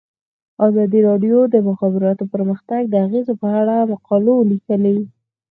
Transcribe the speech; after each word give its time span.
ازادي 0.67 0.99
راډیو 1.09 1.37
د 1.47 1.49
د 1.53 1.55
مخابراتو 1.69 2.23
پرمختګ 2.33 2.81
د 2.89 2.93
اغیزو 3.05 3.33
په 3.41 3.47
اړه 3.59 3.75
مقالو 3.91 4.35
لیکلي. 4.51 4.97